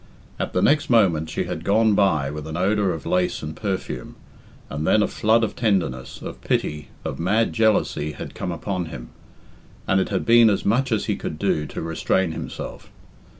[0.39, 4.15] At the next moment she had gone by with an odour of lace and perfume;
[4.67, 9.09] and then a flood of tenderness, of pity, of mad jealousy had come upon him,
[9.87, 12.89] and it had been as much as he could do to restrain himself.